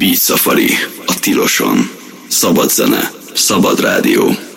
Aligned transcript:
Beat 0.00 0.16
Safari, 0.16 0.70
a 1.06 1.14
tiloson. 1.20 1.90
Szabad 2.28 2.70
zene, 2.70 3.10
szabad 3.34 3.80
rádió. 3.80 4.49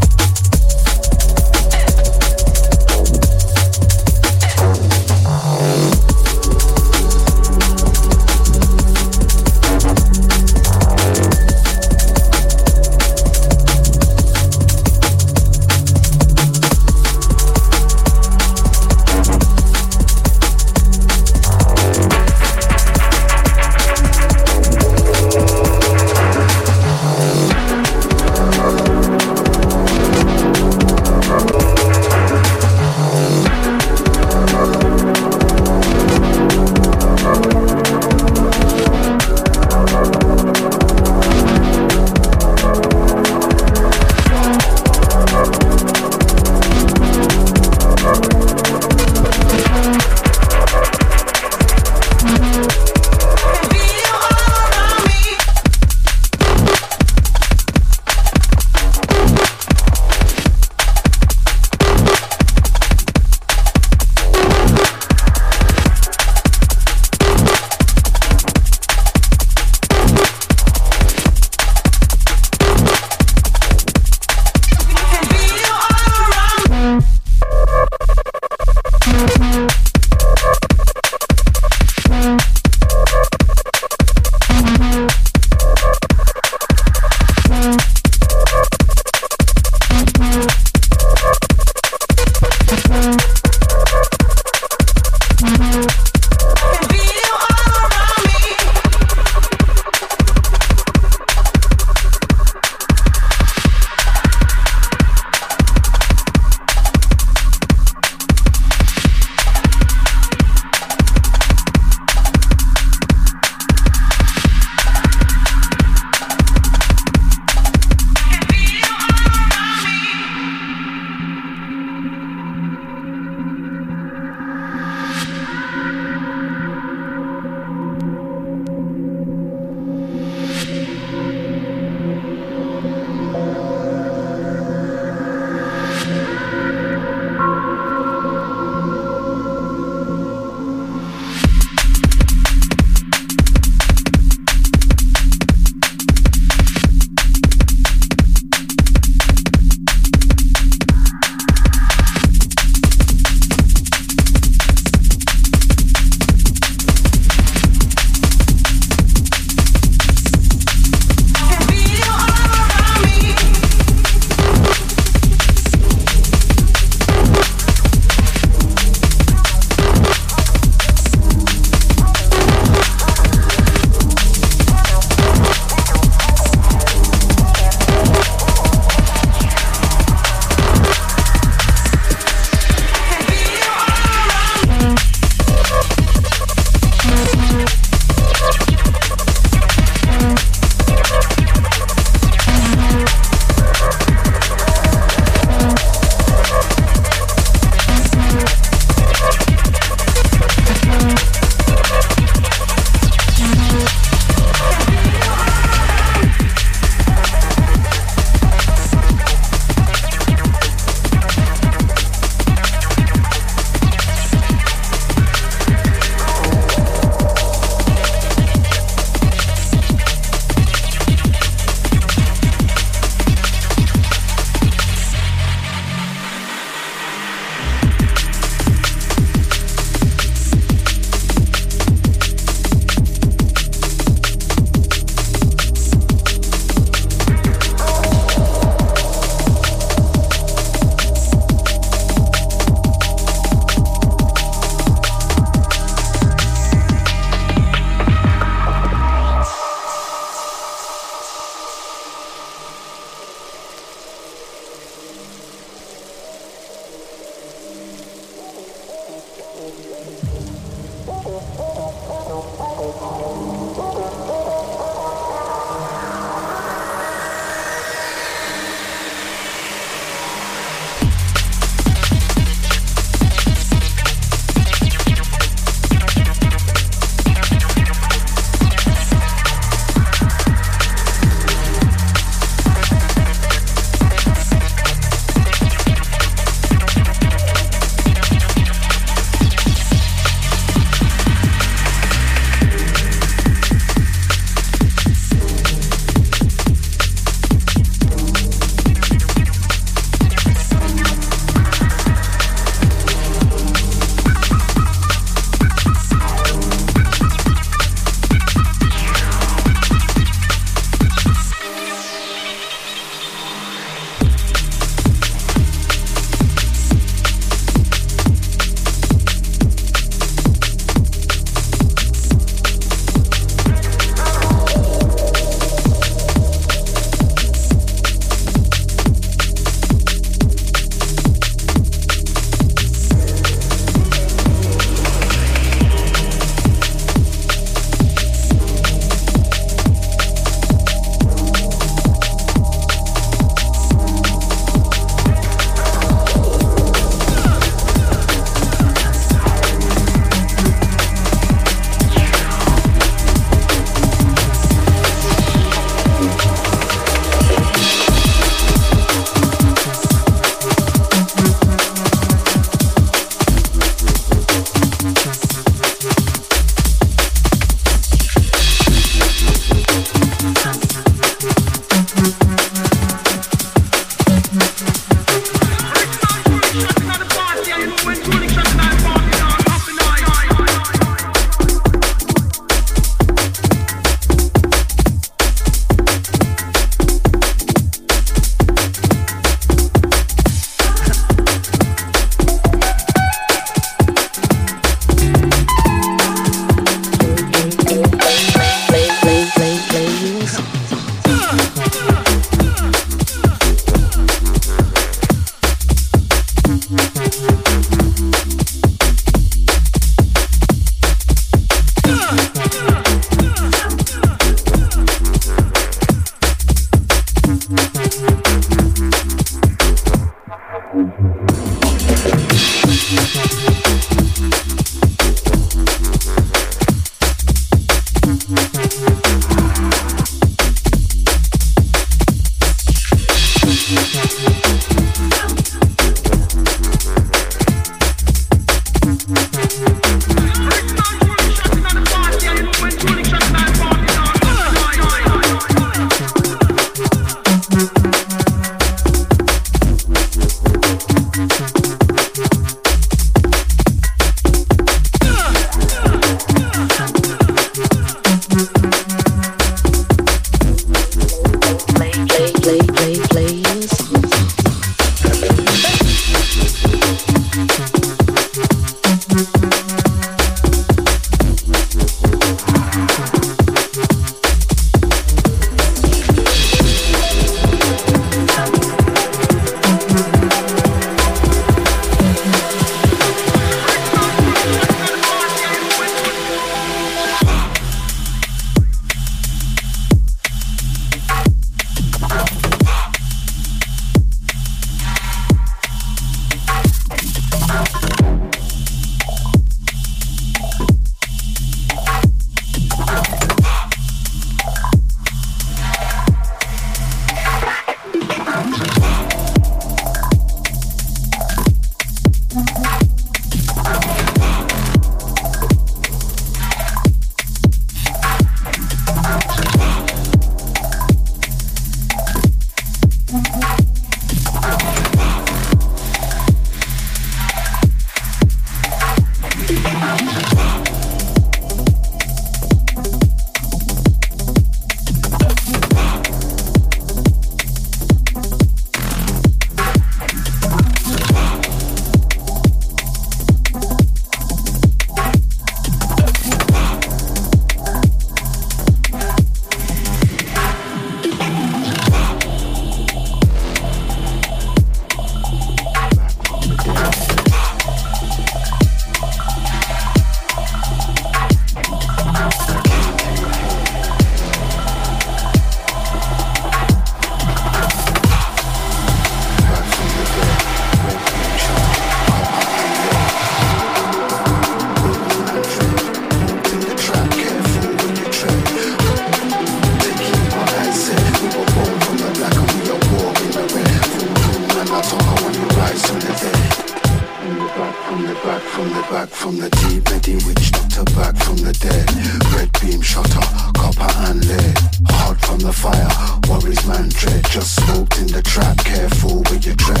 Worries, 596.48 596.86
man, 596.86 597.08
dread. 597.10 597.44
Just 597.50 597.76
smoked 597.76 598.18
in 598.18 598.26
the 598.28 598.42
trap, 598.42 598.78
careful 598.78 599.38
with 599.50 599.66
your 599.66 599.76
tread. 599.76 600.00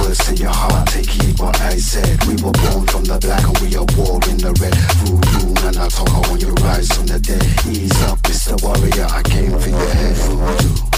Words 0.00 0.28
in 0.28 0.36
your 0.36 0.52
heart, 0.52 0.88
take 0.88 1.08
heed 1.08 1.38
what 1.38 1.60
I 1.60 1.76
said. 1.76 2.22
We 2.24 2.34
were 2.42 2.52
born 2.52 2.86
from 2.86 3.04
the 3.04 3.18
black 3.18 3.44
and 3.44 3.58
we 3.58 3.76
are 3.76 3.86
war 3.96 4.20
in 4.28 4.38
the 4.38 4.52
red. 4.60 4.74
Voodoo, 5.06 5.66
and 5.66 5.76
I 5.76 5.88
talk 5.88 6.10
on 6.30 6.40
your 6.40 6.54
rise 6.64 6.92
from 6.92 7.06
the 7.06 7.18
dead. 7.18 7.42
Ease 7.66 8.02
up, 8.02 8.18
Mr. 8.22 8.60
Warrior, 8.62 9.06
I 9.10 9.22
came 9.22 9.58
for 9.58 9.68
your 9.68 9.88
head. 9.94 10.16
Voodoo. 10.16 10.95